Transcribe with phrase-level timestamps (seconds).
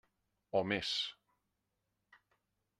[0.59, 0.95] O més.